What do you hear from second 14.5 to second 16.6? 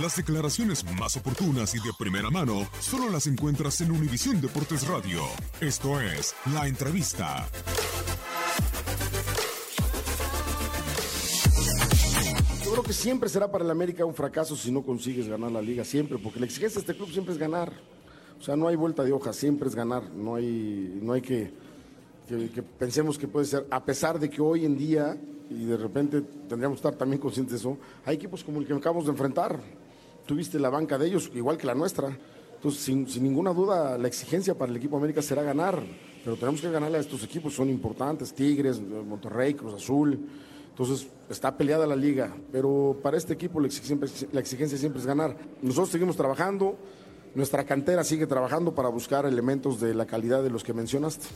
si no consigues ganar la liga, siempre, porque la